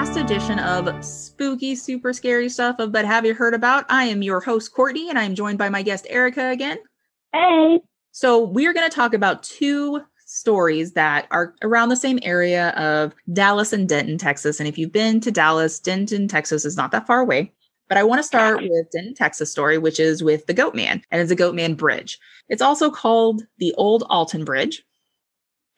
[0.00, 3.84] last edition of spooky, super scary stuff of But Have You Heard About?
[3.90, 6.78] I am your host, Courtney, and I'm joined by my guest, Erica, again.
[7.34, 7.80] Hey.
[8.10, 13.14] So, we're going to talk about two stories that are around the same area of
[13.34, 14.58] Dallas and Denton, Texas.
[14.58, 17.52] And if you've been to Dallas, Denton, Texas is not that far away.
[17.86, 21.02] But I want to start with Denton, Texas story, which is with the Goat Man,
[21.10, 22.18] and it's a Goat Man Bridge.
[22.48, 24.82] It's also called the Old Alton Bridge.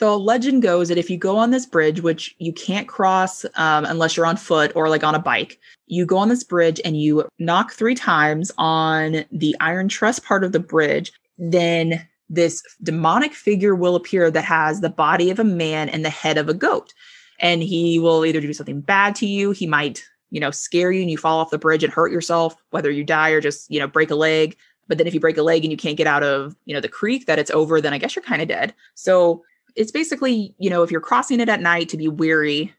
[0.03, 3.85] The legend goes that if you go on this bridge, which you can't cross um,
[3.85, 7.01] unless you're on foot or like on a bike, you go on this bridge and
[7.01, 13.33] you knock three times on the iron truss part of the bridge, then this demonic
[13.33, 16.55] figure will appear that has the body of a man and the head of a
[16.55, 16.93] goat.
[17.39, 21.03] And he will either do something bad to you, he might, you know, scare you
[21.03, 23.79] and you fall off the bridge and hurt yourself, whether you die or just, you
[23.79, 24.57] know, break a leg.
[24.89, 26.81] But then if you break a leg and you can't get out of, you know,
[26.81, 28.75] the creek that it's over, then I guess you're kind of dead.
[28.97, 29.45] So
[29.77, 32.73] it's basically, you know, if you're crossing it at night to be weary,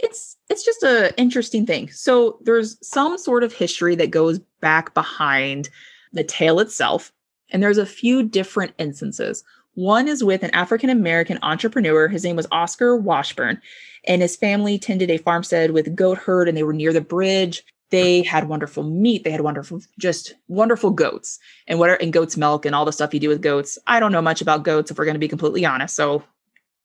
[0.00, 1.90] it's it's just a interesting thing.
[1.90, 5.68] So there's some sort of history that goes back behind
[6.12, 7.12] the tale itself,
[7.50, 9.44] and there's a few different instances.
[9.74, 12.08] One is with an African American entrepreneur.
[12.08, 13.60] His name was Oscar Washburn,
[14.06, 17.64] and his family tended a farmstead with goat herd, and they were near the bridge.
[17.90, 19.24] They had wonderful meat.
[19.24, 22.92] They had wonderful, just wonderful goats and what are, and goat's milk and all the
[22.92, 23.78] stuff you do with goats.
[23.86, 25.96] I don't know much about goats if we're going to be completely honest.
[25.96, 26.22] So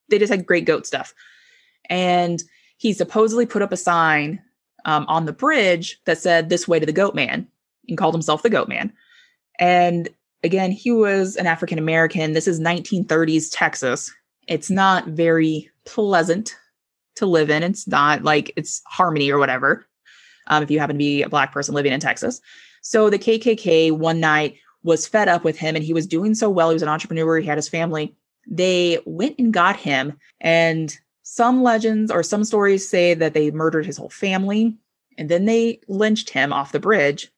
[0.10, 1.14] they just had great goat stuff.
[1.90, 2.42] And
[2.78, 4.42] he supposedly put up a sign
[4.86, 7.48] um, on the bridge that said this way to the goat man
[7.90, 8.94] and called himself the goat man.
[9.60, 10.08] And
[10.44, 12.34] again, he was an African American.
[12.34, 14.14] This is 1930s Texas.
[14.48, 16.56] It's not very pleasant
[17.16, 17.62] to live in.
[17.62, 19.86] It's not like it's harmony or whatever
[20.48, 22.42] um, if you happen to be a black person living in Texas.
[22.82, 26.50] So the KKK one night was fed up with him and he was doing so
[26.50, 26.70] well.
[26.70, 28.16] He was an entrepreneur, he had his family.
[28.46, 30.18] They went and got him.
[30.42, 34.78] And some legends or some stories say that they murdered his whole family
[35.18, 37.32] and then they lynched him off the bridge.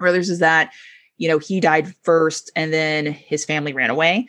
[0.00, 0.72] Others is that,
[1.16, 4.26] you know, he died first and then his family ran away.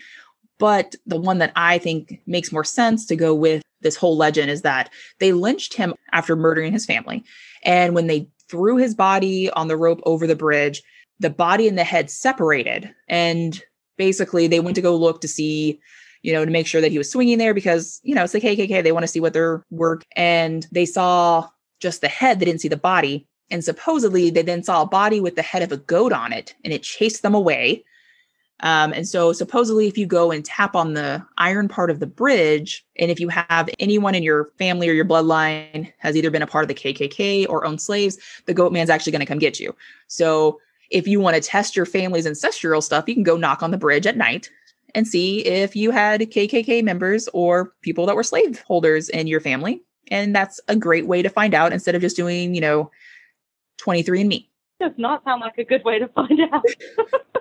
[0.60, 4.52] But the one that I think makes more sense to go with this whole legend
[4.52, 7.24] is that they lynched him after murdering his family.
[7.64, 10.82] And when they threw his body on the rope over the bridge,
[11.20, 12.94] the body and the head separated.
[13.08, 13.62] And
[13.98, 15.80] basically, they went to go look to see,
[16.22, 18.42] you know, to make sure that he was swinging there because, you know, it's the
[18.42, 18.84] KKK.
[18.84, 20.06] They want to see what their work.
[20.16, 21.48] And they saw
[21.80, 23.28] just the head, they didn't see the body.
[23.52, 26.56] And supposedly, they then saw a body with the head of a goat on it
[26.64, 27.84] and it chased them away.
[28.62, 32.08] Um, and so, supposedly, if you go and tap on the iron part of the
[32.08, 36.42] bridge, and if you have anyone in your family or your bloodline has either been
[36.42, 39.40] a part of the KKK or owned slaves, the goat man's actually going to come
[39.40, 39.76] get you.
[40.08, 40.60] So,
[40.90, 43.78] if you want to test your family's ancestral stuff, you can go knock on the
[43.78, 44.50] bridge at night
[44.96, 49.82] and see if you had KKK members or people that were slaveholders in your family.
[50.12, 52.90] And that's a great way to find out instead of just doing, you know,
[53.78, 54.50] 23 and me.
[54.80, 56.66] Does not sound like a good way to find out.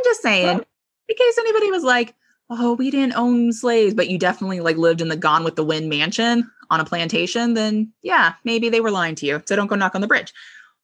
[0.00, 0.64] I'm just saying,
[1.08, 2.14] in case anybody was like,
[2.48, 5.64] oh, we didn't own slaves, but you definitely like lived in the Gone with the
[5.64, 9.42] Wind mansion on a plantation, then yeah, maybe they were lying to you.
[9.44, 10.32] So don't go knock on the bridge.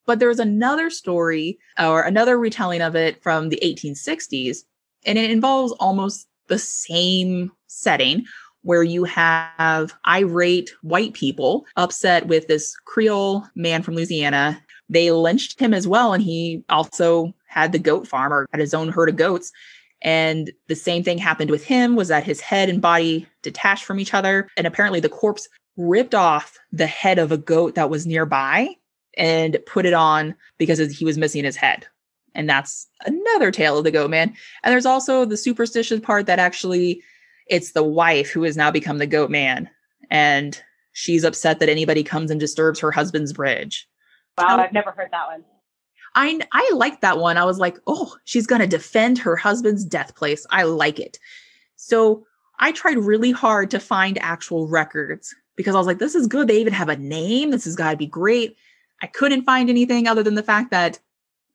[0.04, 4.59] But there was another story or another retelling of it from the 1860s,
[5.06, 8.25] and it involves almost the same setting
[8.62, 14.60] where you have irate white people upset with this Creole man from Louisiana.
[14.88, 18.75] They lynched him as well, and he also had the goat farm or had his
[18.75, 19.50] own herd of goats.
[20.03, 23.99] And the same thing happened with him was that his head and body detached from
[23.99, 24.49] each other.
[24.56, 28.69] And apparently the corpse ripped off the head of a goat that was nearby
[29.16, 31.87] and put it on because he was missing his head.
[32.34, 34.34] And that's another tale of the goat man.
[34.62, 37.03] And there's also the superstitious part that actually
[37.49, 39.71] it's the wife who has now become the goat man.
[40.11, 40.61] And
[40.93, 43.89] she's upset that anybody comes and disturbs her husband's bridge.
[44.37, 45.45] Wow, um, I've never heard that one.
[46.16, 47.37] I I liked that one.
[47.37, 50.47] I was like, oh, she's gonna defend her husband's death place.
[50.51, 51.18] I like it.
[51.77, 52.27] So
[52.59, 56.48] I tried really hard to find actual records because I was like, this is good.
[56.48, 57.51] They even have a name.
[57.51, 58.57] This has got to be great.
[59.03, 60.98] I couldn't find anything other than the fact that,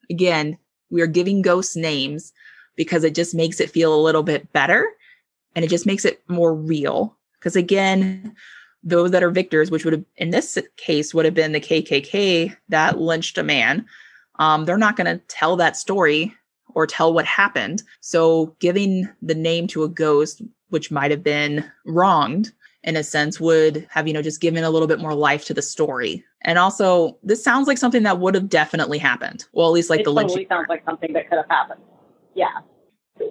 [0.09, 0.57] again,
[0.91, 2.33] we are giving ghosts names
[2.75, 4.87] because it just makes it feel a little bit better
[5.55, 7.17] and it just makes it more real.
[7.39, 8.35] Because again,
[8.83, 12.55] those that are victors, which would have in this case would have been the KKK
[12.69, 13.85] that lynched a man,
[14.41, 16.33] um, they're not going to tell that story
[16.73, 17.83] or tell what happened.
[17.99, 22.51] So giving the name to a ghost, which might have been wronged
[22.83, 25.53] in a sense, would have, you know, just given a little bit more life to
[25.53, 26.25] the story.
[26.41, 29.45] And also, this sounds like something that would have definitely happened.
[29.53, 31.81] Well, at least like it the totally sounds like something that could have happened.
[32.33, 32.61] Yeah.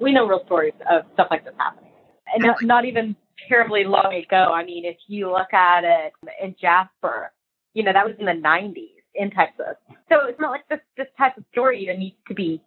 [0.01, 1.91] We know real stories of stuff like this happening.
[2.33, 3.17] And not, not even
[3.49, 4.53] terribly long ago.
[4.55, 7.33] I mean, if you look at it in Jasper,
[7.75, 9.77] You know, that was in the 90s in Texas.
[10.09, 12.63] So it's not like this, this type of story even needs to be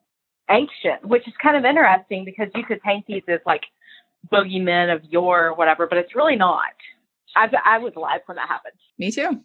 [0.49, 3.63] ancient, which is kind of interesting because you could paint these as like
[4.31, 6.71] boogeymen of yore or whatever, but it's really not.
[7.35, 8.73] I, I was alive when that happened.
[8.99, 9.41] Me too.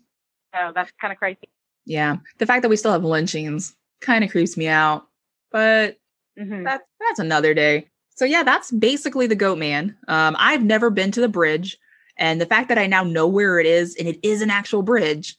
[0.54, 1.48] So that's kind of crazy.
[1.86, 2.16] Yeah.
[2.38, 5.06] The fact that we still have lynchings kind of creeps me out,
[5.50, 5.98] but
[6.38, 6.64] Mhm.
[6.64, 7.88] that's that's another day.
[8.14, 9.96] So yeah, that's basically the Goat Man.
[10.08, 11.78] Um, I've never been to the bridge,
[12.16, 14.82] and the fact that I now know where it is and it is an actual
[14.82, 15.36] bridge,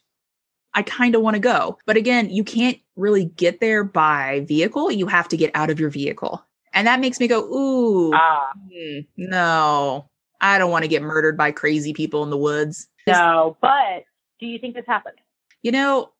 [0.74, 1.78] I kind of want to go.
[1.86, 4.90] But again, you can't really get there by vehicle.
[4.90, 8.50] You have to get out of your vehicle, and that makes me go, ooh, Ah,
[8.72, 10.08] hmm, no,
[10.40, 12.88] I don't want to get murdered by crazy people in the woods.
[13.06, 14.04] no, but
[14.38, 15.16] do you think this happened?
[15.62, 16.10] You know,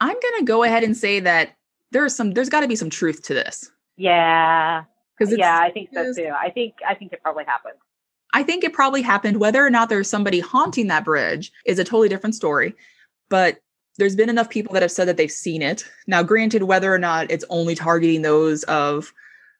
[0.00, 1.50] I'm gonna go ahead and say that
[1.92, 4.84] there's some, there's got to be some truth to this Yeah.
[5.18, 6.30] because Yeah, I think so too.
[6.38, 7.74] I think I think it probably happened.
[8.34, 9.38] I think it probably happened.
[9.40, 12.74] Whether or not there's somebody haunting that bridge is a totally different story.
[13.28, 13.58] But
[13.98, 15.84] there's been enough people that have said that they've seen it.
[16.06, 19.12] Now, granted, whether or not it's only targeting those of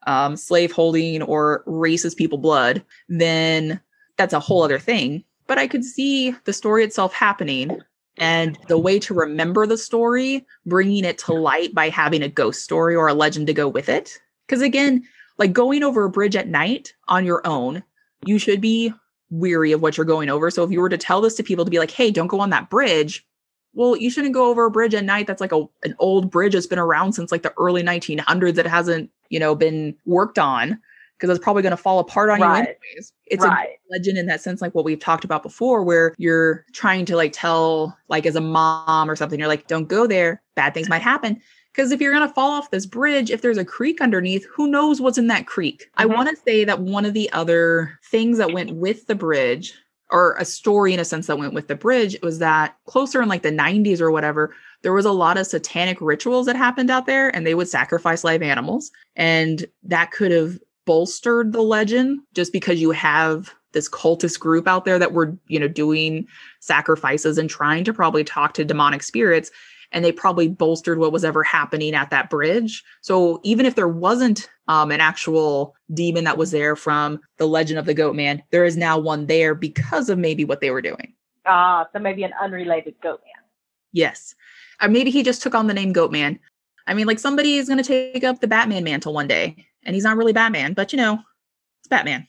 [0.06, 3.80] um, or racist people blood, then
[4.16, 5.24] that's a whole other thing.
[5.46, 7.80] But I could see the story itself happening
[8.16, 12.62] and the way to remember the story, bringing it to light by having a ghost
[12.62, 14.18] story or a legend to go with it.
[14.46, 15.04] Because again,
[15.38, 17.82] like going over a bridge at night on your own
[18.24, 18.92] you should be
[19.30, 20.50] weary of what you're going over.
[20.50, 22.40] So if you were to tell this to people to be like, hey, don't go
[22.40, 23.26] on that bridge,
[23.74, 26.52] well, you shouldn't go over a bridge at night that's like a an old bridge
[26.54, 30.80] that's been around since like the early 1900s that hasn't, you know, been worked on
[31.18, 32.58] because it's probably going to fall apart on Right.
[32.64, 33.12] you anyways.
[33.26, 33.68] It's right.
[33.70, 37.16] a legend in that sense, like what we've talked about before, where you're trying to
[37.16, 40.42] like tell, like as a mom or something, you're like, don't go there.
[40.56, 41.40] Bad things might happen.
[41.72, 44.66] Because if you're going to fall off this bridge, if there's a creek underneath, who
[44.66, 45.86] knows what's in that creek?
[45.96, 46.14] I Mhm.
[46.14, 49.72] want to say that one of the other things that went with the bridge,
[50.12, 53.28] or a story in a sense that went with the bridge, was that closer in
[53.28, 57.06] like the 90s or whatever, there was a lot of satanic rituals that happened out
[57.06, 58.90] there and they would sacrifice live animals.
[59.16, 64.84] And that could have bolstered the legend just because you have this cultist group out
[64.84, 66.26] there that were, you know, doing
[66.60, 69.50] sacrifices and trying to probably talk to demonic spirits
[69.92, 72.82] and they probably bolstered what was ever happening at that bridge.
[73.00, 77.78] So even if there wasn't um, an actual demon that was there from the legend
[77.78, 80.82] of the goat man, there is now one there because of maybe what they were
[80.82, 81.12] doing.
[81.46, 83.44] Ah, so maybe an unrelated goat man.
[83.92, 84.34] Yes.
[84.80, 86.38] Or maybe he just took on the name goat man.
[86.86, 89.94] I mean, like somebody is going to take up the Batman mantle one day and
[89.94, 91.20] he's not really Batman, but you know,
[91.80, 92.26] it's Batman.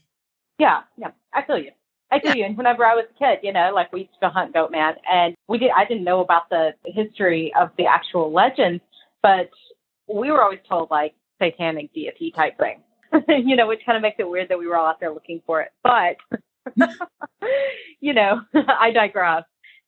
[0.59, 1.11] Yeah, yeah.
[1.33, 1.71] I feel you.
[2.13, 2.45] I feel you.
[2.45, 4.95] And whenever I was a kid, you know, like we used to hunt goat man
[5.11, 8.81] and we did I didn't know about the history of the actual legend,
[9.21, 9.49] but
[10.07, 12.81] we were always told like satanic deity type thing.
[13.27, 15.41] you know, which kind of makes it weird that we were all out there looking
[15.45, 15.71] for it.
[15.83, 16.17] But
[17.99, 19.43] you know, I digress.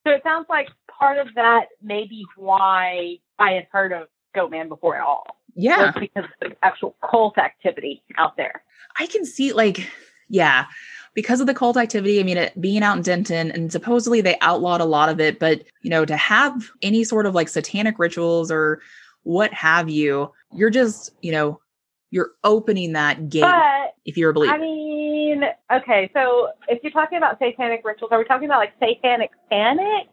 [0.06, 0.68] So it sounds like
[1.00, 5.26] part of that may be why I had heard of goat man before at all.
[5.56, 5.92] Yeah.
[5.98, 8.64] Because of the actual cult activity out there.
[9.00, 9.90] I can see like,
[10.28, 10.66] yeah,
[11.16, 12.20] because of the cult activity.
[12.20, 15.40] I mean, it being out in Denton, and supposedly they outlawed a lot of it,
[15.40, 18.82] but you know, to have any sort of like satanic rituals or
[19.24, 21.60] what have you, you're just, you know,
[22.12, 24.54] you're opening that gate But if you're a believer.
[24.54, 25.44] I mean,
[25.74, 30.08] okay, so if you're talking about satanic rituals, are we talking about like satanic panic?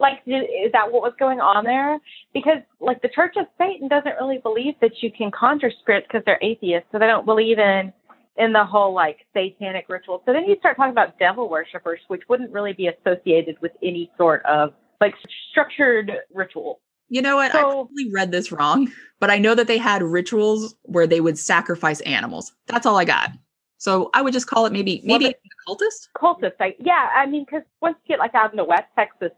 [0.00, 1.98] Like, is that what was going on there?
[2.34, 6.24] Because, like, the Church of Satan doesn't really believe that you can conjure spirits because
[6.26, 7.92] they're atheists, so they don't believe in
[8.36, 10.22] in the whole like satanic ritual.
[10.26, 14.10] So then you start talking about devil worshippers, which wouldn't really be associated with any
[14.18, 15.14] sort of like
[15.50, 16.80] structured ritual.
[17.08, 17.54] you know what?
[17.54, 21.38] I probably read this wrong, but I know that they had rituals where they would
[21.38, 22.52] sacrifice animals.
[22.66, 23.30] That's all I got.
[23.78, 25.34] So I would just call it maybe maybe a
[25.68, 26.08] cultist.
[26.16, 26.54] cultists.
[26.58, 29.30] I, yeah, I mean, because once you get like out in the West Texas,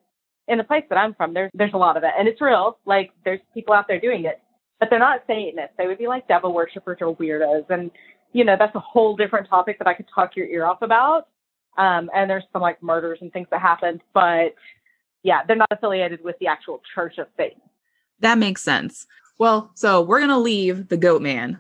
[0.49, 2.79] in the place that I'm from, there's there's a lot of it, and it's real.
[2.87, 4.41] Like there's people out there doing it,
[4.79, 5.75] but they're not Satanists.
[5.77, 7.91] They would be like devil worshippers or weirdos, and
[8.37, 11.29] you know that's a whole different topic that I could talk your ear off about.
[11.79, 14.55] Um, and there's some like murders and things that happened, but
[15.23, 17.61] yeah, they're not affiliated with the actual Church of Satan.
[18.21, 19.07] That makes sense.
[19.39, 21.59] Well, so we're gonna leave the goat man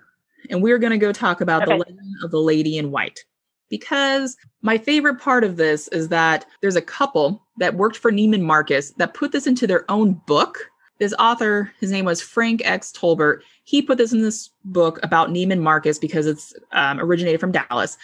[0.51, 3.25] and we're gonna go talk about the legend of the lady in white.
[3.71, 8.43] Because my favorite part of this is that there's a couple that worked for Neiman
[8.43, 10.59] Marcus that put this into their own book.
[10.99, 12.93] This author, his name was Frank X.
[12.93, 13.41] Tolbert.
[13.67, 17.99] He put this in this book about Neiman Marcus because it's um, originated from Dallas.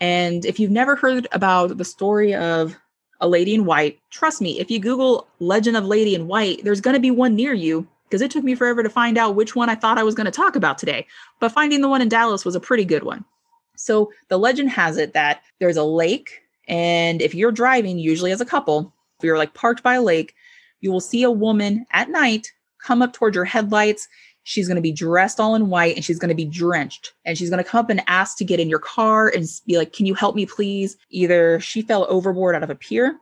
[0.00, 2.74] And if you've never heard about the story of
[3.20, 6.80] a lady in white, trust me, if you Google Legend of Lady in White, there's
[6.80, 9.54] going to be one near you because it took me forever to find out which
[9.54, 11.06] one I thought I was going to talk about today.
[11.40, 13.22] But finding the one in Dallas was a pretty good one.
[13.76, 18.40] So the legend has it that there's a lake, and if you're driving, usually as
[18.40, 20.34] a couple, if you're like parked by a lake,
[20.80, 22.50] you will see a woman at night
[22.82, 24.08] come up towards your headlights.
[24.44, 27.12] She's going to be dressed all in white and she's going to be drenched.
[27.24, 29.78] And she's going to come up and ask to get in your car and be
[29.78, 30.96] like, Can you help me, please?
[31.10, 33.18] Either she fell overboard out of a pier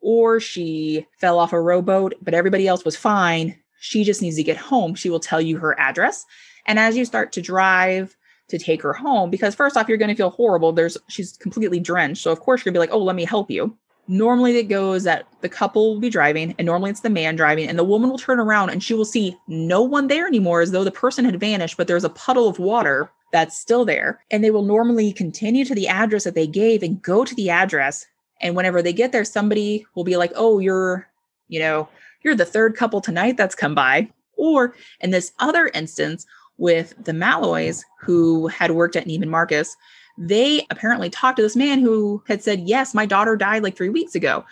[0.00, 3.58] or she fell off a rowboat, but everybody else was fine.
[3.80, 4.94] She just needs to get home.
[4.94, 6.24] She will tell you her address.
[6.66, 8.16] And as you start to drive,
[8.48, 11.80] to take her home because first off you're going to feel horrible there's she's completely
[11.80, 13.74] drenched so of course you're going to be like oh let me help you
[14.06, 17.68] normally it goes that the couple will be driving and normally it's the man driving
[17.68, 20.70] and the woman will turn around and she will see no one there anymore as
[20.70, 24.20] though the person had vanished but there's a puddle of water that's still there.
[24.30, 27.50] And they will normally continue to the address that they gave and go to the
[27.50, 28.06] address.
[28.40, 31.08] And whenever they get there somebody will be like oh you're
[31.48, 31.88] you know
[32.22, 34.08] you're the third couple tonight that's come by.
[34.36, 36.26] Or in this other instance
[36.58, 39.76] with the Malloys, who had worked at Neiman Marcus,
[40.16, 43.88] they apparently talked to this man who had said, Yes, my daughter died like three
[43.88, 44.44] weeks ago.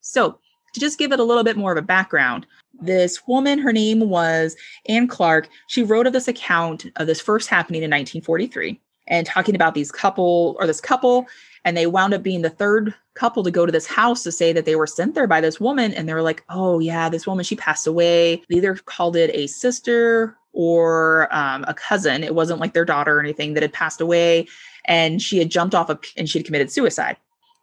[0.00, 0.38] So,
[0.74, 2.46] to just give it a little bit more of a background,
[2.80, 4.54] this woman, her name was
[4.86, 5.48] Anne Clark.
[5.66, 9.90] She wrote of this account of this first happening in 1943 and talking about these
[9.90, 11.26] couple or this couple.
[11.64, 14.52] And they wound up being the third couple to go to this house to say
[14.52, 15.92] that they were sent there by this woman.
[15.92, 18.42] And they were like, oh, yeah, this woman, she passed away.
[18.48, 22.24] They either called it a sister or um, a cousin.
[22.24, 24.46] It wasn't like their daughter or anything that had passed away
[24.88, 27.16] and she had jumped off a, and she had committed suicide.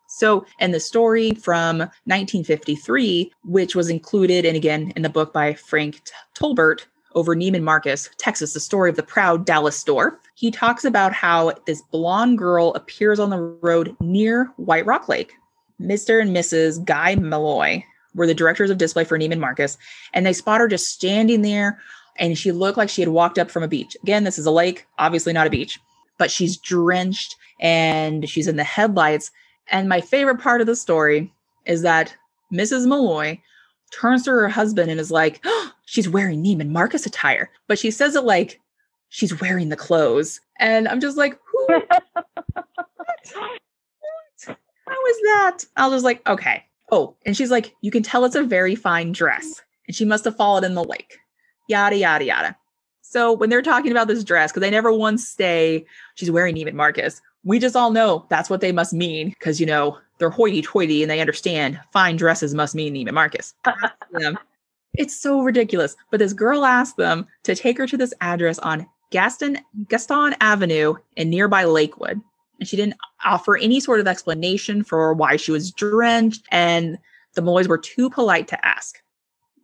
[0.08, 5.56] So, and the story from 1953, which was included and again in the book by
[5.56, 6.01] Frank
[6.36, 10.20] Tolbert over Neiman Marcus, Texas, the story of the proud Dallas store.
[10.36, 15.34] He talks about how this blonde girl appears on the road near White Rock Lake.
[15.82, 16.22] Mr.
[16.22, 16.84] and Mrs.
[16.86, 19.77] Guy Malloy were the directors of display for Neiman Marcus,
[20.13, 21.82] and they spot her just standing there
[22.18, 23.96] and she looked like she had walked up from a beach.
[24.04, 25.80] Again, this is a lake, obviously not a beach,
[26.18, 29.32] but she's drenched and she's in the headlights.
[29.70, 31.34] And my favorite part of the story
[31.66, 32.16] is that
[32.54, 32.88] Mrs.
[32.88, 33.42] Malloy
[33.92, 37.50] turns to her husband and is like, oh, she's wearing Neiman Marcus attire.
[37.68, 38.62] But she says it like
[39.10, 40.40] she's wearing the clothes.
[40.60, 41.68] And I'm just like, who?
[44.88, 45.66] How is that?
[45.76, 46.64] I was like, okay.
[46.92, 49.62] Oh, and she's like, you can tell it's a very fine dress.
[49.88, 51.18] And she must have fallen in the lake
[51.68, 52.58] yada, yada, yada.
[53.02, 56.74] So when they're talking about this dress, because they never once say she's wearing Neiman
[56.74, 60.62] Marcus, we just all know that's what they must mean because, you know, they're hoity
[60.62, 63.54] toity and they understand fine dresses must mean Neiman Marcus.
[64.98, 65.96] it's so ridiculous.
[66.10, 70.96] But this girl asked them to take her to this address on Gaston, Gaston Avenue
[71.16, 72.20] in nearby Lakewood.
[72.60, 76.44] And she didn't offer any sort of explanation for why she was drenched.
[76.52, 76.98] And
[77.34, 79.02] the Malloys were too polite to ask.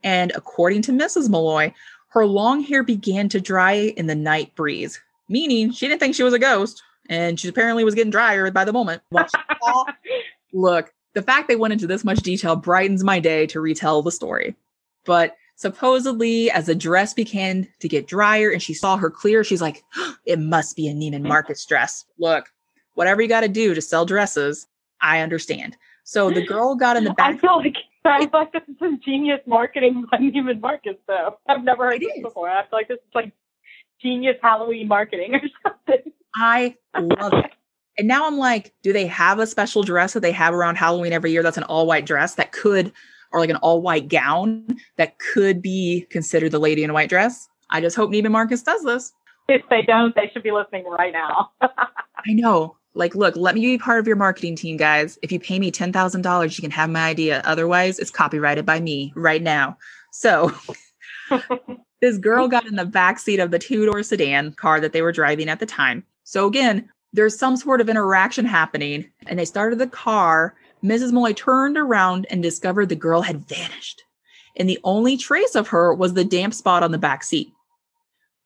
[0.03, 1.29] And according to Mrs.
[1.29, 1.73] Malloy,
[2.09, 6.23] her long hair began to dry in the night breeze, meaning she didn't think she
[6.23, 6.83] was a ghost.
[7.09, 9.01] And she apparently was getting drier by the moment.
[10.53, 14.11] Look, the fact they went into this much detail brightens my day to retell the
[14.11, 14.55] story.
[15.03, 19.61] But supposedly, as the dress began to get drier and she saw her clear, she's
[19.61, 19.83] like,
[20.25, 22.05] it must be a Neiman Marcus dress.
[22.17, 22.51] Look,
[22.93, 24.67] whatever you got to do to sell dresses,
[25.01, 25.75] I understand.
[26.03, 27.35] So the girl got in the back.
[27.35, 31.37] I feel like I feel like this is some genius marketing by Neiman Marcus, though.
[31.47, 32.23] I've never heard it this is.
[32.23, 32.49] before.
[32.49, 33.31] I feel like this is like
[34.01, 36.11] genius Halloween marketing or something.
[36.35, 37.51] I love it.
[37.97, 41.13] And now I'm like, do they have a special dress that they have around Halloween
[41.13, 42.91] every year that's an all white dress that could,
[43.31, 44.65] or like an all white gown
[44.97, 47.49] that could be considered the lady in a white dress?
[47.69, 49.13] I just hope Neiman Marcus does this.
[49.49, 51.51] If they don't, they should be listening right now.
[51.61, 55.17] I know like, look, let me be part of your marketing team, guys.
[55.21, 57.41] If you pay me $10,000, you can have my idea.
[57.45, 59.77] Otherwise, it's copyrighted by me right now.
[60.11, 60.53] So,
[62.01, 65.01] this girl got in the back seat of the two door sedan car that they
[65.01, 66.03] were driving at the time.
[66.23, 70.55] So, again, there's some sort of interaction happening, and they started the car.
[70.83, 71.11] Mrs.
[71.11, 74.03] Malloy turned around and discovered the girl had vanished.
[74.57, 77.53] And the only trace of her was the damp spot on the back seat.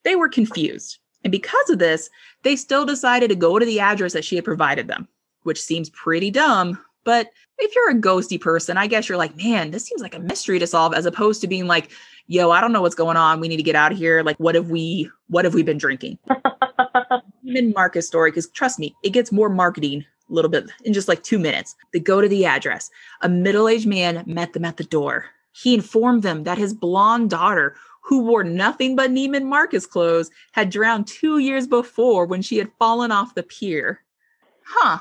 [0.04, 1.00] They were confused.
[1.25, 2.10] And because of this,
[2.44, 5.08] they still decided to go to the address that she had provided them,
[5.41, 6.79] which seems pretty dumb.
[7.03, 10.20] But if you're a ghosty person, I guess you're like, man, this seems like a
[10.20, 11.89] mystery to solve, as opposed to being like,
[12.27, 13.39] yo, I don't know what's going on.
[13.39, 14.22] We need to get out of here.
[14.22, 16.20] Like, what have we what have we been drinking?
[17.46, 21.08] Neiman Marcus story, because trust me, it gets more marketing a little bit in just
[21.08, 21.75] like two minutes.
[21.91, 22.91] They go to the address.
[23.22, 25.25] A middle-aged man met them at the door.
[25.53, 27.75] He informed them that his blonde daughter,
[28.06, 32.72] who wore nothing but Neiman Marcus clothes, had drowned two years before when she had
[32.78, 34.04] fallen off the pier.
[34.64, 35.00] Huh.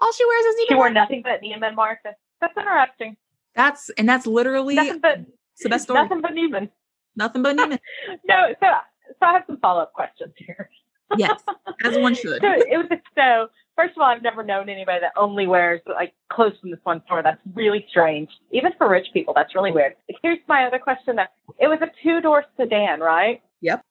[0.00, 2.12] All she wears is Neiman She wore nothing but Neiman Marcus.
[2.40, 3.16] That's interesting.
[3.54, 6.02] That's and that's literally nothing but, it's the best story.
[6.02, 6.70] Nothing but Neiman.
[7.16, 7.78] Nothing but Neiman.
[8.24, 8.66] no, so
[9.08, 10.68] so I have some follow up questions here.
[11.16, 11.40] yes,
[11.84, 12.42] as one should.
[12.42, 16.14] So it was so first of all, I've never known anybody that only wears like
[16.30, 17.22] clothes from this one store.
[17.22, 18.28] That's really strange.
[18.50, 19.94] Even for rich people, that's really weird.
[20.22, 21.54] here's my other question though.
[21.58, 23.42] It was a two door sedan, right?
[23.60, 23.82] Yep.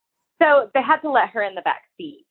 [0.42, 2.26] So they had to let her in the back seat.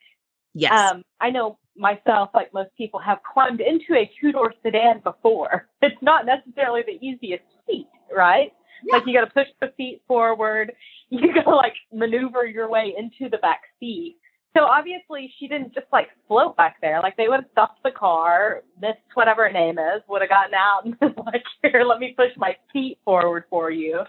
[0.55, 0.73] Yes.
[0.73, 5.69] Um, I know myself, like most people, have climbed into a two door sedan before.
[5.83, 8.53] It's not necessarily the easiest seat, right?
[8.85, 8.97] Yeah.
[8.97, 10.73] Like you got to push the seat forward.
[11.13, 14.20] You got to like maneuver your way into the back seat.
[14.57, 17.01] So obviously she didn't just like float back there.
[17.01, 20.55] Like they would have stopped the car, this whatever her name is, would have gotten
[20.55, 24.01] out and been like, here, let me push my seat forward for you.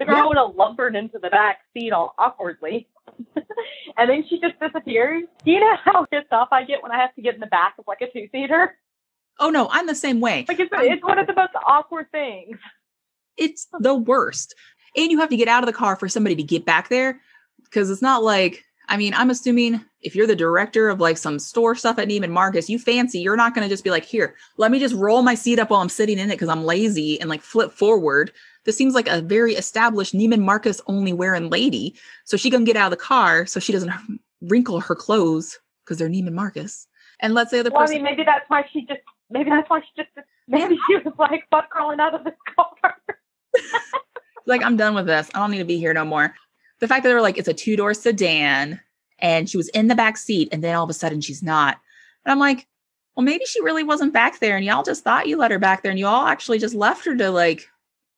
[0.00, 0.26] The girl Yeah.
[0.26, 2.88] would have lumbered into the back seat all awkwardly.
[3.96, 5.22] and then she just disappears.
[5.44, 7.46] Do you know how pissed off I get when I have to get in the
[7.46, 8.76] back of like a two seater?
[9.40, 10.44] oh no, I'm the same way.
[10.48, 12.56] Like it's, it's one of the most awkward things.
[13.36, 14.54] it's the worst.
[14.96, 17.20] And you have to get out of the car for somebody to get back there
[17.64, 21.38] because it's not like, I mean, I'm assuming if you're the director of like some
[21.38, 24.34] store stuff at Neiman Marcus, you fancy, you're not going to just be like, here,
[24.58, 27.20] let me just roll my seat up while I'm sitting in it because I'm lazy
[27.20, 28.30] and like flip forward.
[28.64, 31.94] This seems like a very established Neiman Marcus only wearing lady.
[32.24, 33.92] So she can get out of the car so she doesn't
[34.42, 36.86] wrinkle her clothes because they're Neiman Marcus.
[37.20, 37.96] And let's say the other Well, I person.
[37.96, 39.00] mean, maybe that's why she just,
[39.30, 40.10] maybe that's why she just,
[40.48, 42.96] maybe she was like, fuck crawling out of this car.
[44.46, 45.30] like I'm done with this.
[45.34, 46.34] I don't need to be here no more.
[46.80, 48.80] The fact that they were like it's a two door sedan
[49.18, 51.78] and she was in the back seat and then all of a sudden she's not.
[52.24, 52.66] And I'm like,
[53.16, 55.82] well, maybe she really wasn't back there and y'all just thought you let her back
[55.82, 57.68] there and you all actually just left her to like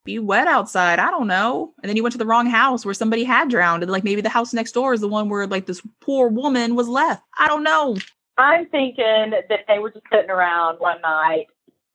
[0.05, 0.99] be wet outside.
[0.99, 1.75] I don't know.
[1.83, 4.23] And then you went to the wrong house where somebody had drowned and like maybe
[4.23, 7.23] the house next door is the one where like this poor woman was left.
[7.39, 7.97] I don't know.
[8.39, 11.47] I'm thinking that they were just sitting around one night,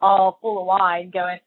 [0.01, 1.39] all full of wine, going,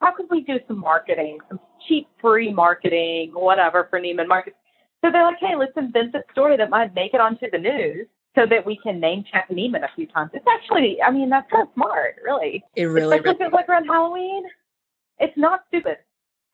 [0.00, 4.54] "How could we do some marketing, some cheap, free marketing, whatever for Neiman Marcus?"
[5.02, 8.06] So they're like, "Hey, let's invent a story that might make it onto the news,
[8.34, 11.50] so that we can name check Neiman a few times." It's actually, I mean, that's
[11.50, 12.62] kind of smart, really.
[12.76, 14.44] It really, Especially if it's like around Halloween.
[15.18, 15.98] It's not stupid.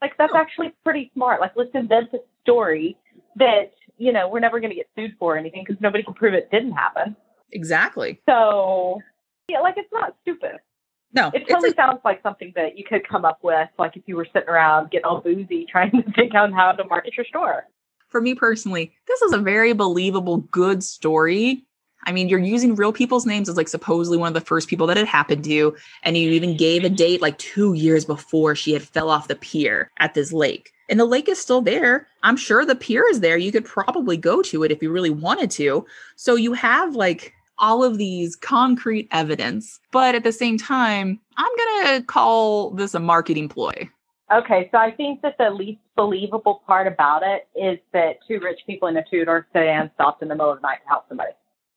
[0.03, 1.41] Like that's actually pretty smart.
[1.41, 2.97] Like let's invent a story
[3.37, 6.15] that you know we're never going to get sued for or anything because nobody can
[6.15, 7.17] prove it didn't happen.
[7.53, 8.21] exactly.
[8.29, 9.01] So,
[9.49, 10.59] yeah, like it's not stupid.
[11.13, 14.03] No, It totally a- sounds like something that you could come up with, like if
[14.07, 17.27] you were sitting around getting all boozy trying to think on how to market your
[17.27, 17.65] store.
[18.09, 21.65] for me personally, this is a very believable, good story.
[22.05, 24.87] I mean, you're using real people's names as like supposedly one of the first people
[24.87, 25.75] that it happened to.
[26.05, 29.35] And you even gave a date like two years before she had fell off the
[29.35, 30.71] pier at this lake.
[30.89, 32.07] And the lake is still there.
[32.23, 33.37] I'm sure the pier is there.
[33.37, 35.85] You could probably go to it if you really wanted to.
[36.15, 39.81] So you have like all of these concrete evidence.
[39.93, 43.89] But at the same time, I'm going to call this a marketing ploy.
[44.33, 48.61] Okay, so I think that the least believable part about it is that two rich
[48.67, 51.31] people in a two-door sedan stopped in the middle of the night to help somebody.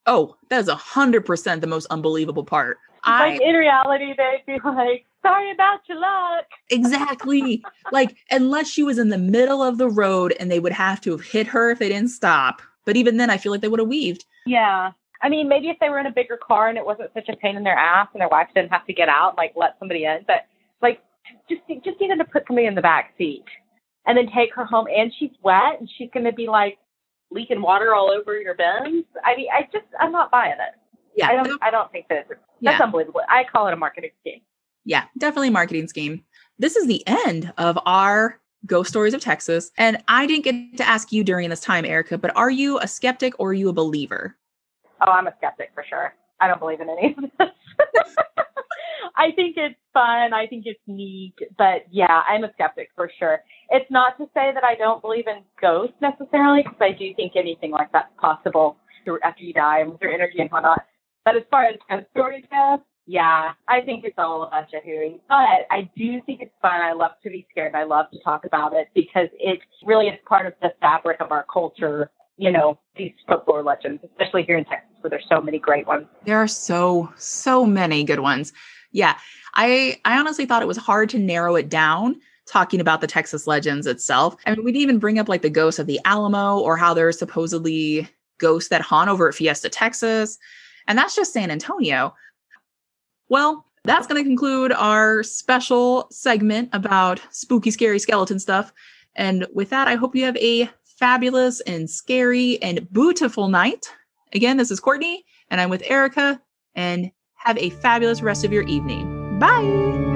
[0.07, 2.77] Oh, that is a hundred percent the most unbelievable part.
[3.03, 8.83] I Like in reality, they'd be like, "Sorry about your luck." exactly like unless she
[8.83, 11.69] was in the middle of the road and they would have to have hit her
[11.71, 12.61] if they didn't stop.
[12.85, 14.25] But even then, I feel like they would have weaved.
[14.47, 14.91] Yeah.
[15.21, 17.36] I mean, maybe if they were in a bigger car and it wasn't such a
[17.36, 19.75] pain in their ass and their wife didn't have to get out and like let
[19.79, 20.45] somebody in, but
[20.82, 21.01] like
[21.49, 23.43] just just needed to put somebody in the back seat
[24.05, 26.77] and then take her home and she's wet and she's gonna be like
[27.32, 29.05] leaking water all over your bins.
[29.23, 30.75] I mean, I just I'm not buying it.
[31.15, 33.21] Yeah, I don't I don't think that that's yeah, unbelievable.
[33.27, 34.41] I call it a marketing scheme.
[34.86, 36.23] yeah, definitely a marketing scheme.
[36.58, 40.88] This is the end of our ghost stories of Texas, and I didn't get to
[40.88, 42.17] ask you during this time, Erica.
[42.17, 44.36] But are you a skeptic or are you a believer?
[45.01, 46.13] Oh, I'm a skeptic for sure.
[46.41, 47.49] I don't believe in any of this.
[49.15, 50.33] I think it's fun.
[50.33, 51.35] I think it's neat.
[51.57, 53.39] But yeah, I'm a skeptic for sure.
[53.69, 57.33] It's not to say that I don't believe in ghosts necessarily, because I do think
[57.35, 60.85] anything like that's possible through- after you die and with your energy and whatnot.
[61.25, 65.19] But as far as stories go, yeah, I think it's all a bunch of hooey.
[65.27, 66.79] But I do think it's fun.
[66.81, 67.75] I love to be scared.
[67.75, 71.31] I love to talk about it because it really is part of the fabric of
[71.31, 72.12] our culture.
[72.38, 76.07] You know, these folklore legends, especially here in Texas, where there's so many great ones.
[76.25, 78.53] There are so so many good ones.
[78.91, 79.17] Yeah,
[79.55, 83.45] I I honestly thought it was hard to narrow it down talking about the Texas
[83.45, 84.35] legends itself.
[84.45, 86.93] I mean, we didn't even bring up like the ghosts of the Alamo or how
[86.93, 88.09] there's supposedly
[88.39, 90.39] ghosts that haunt over at Fiesta, Texas,
[90.88, 92.15] and that's just San Antonio.
[93.29, 98.73] Well, that's going to conclude our special segment about spooky, scary skeleton stuff.
[99.15, 103.91] And with that, I hope you have a fabulous and scary and beautiful night.
[104.33, 106.41] Again, this is Courtney, and I'm with Erica,
[106.75, 109.39] and have a fabulous rest of your evening.
[109.39, 110.09] Bye.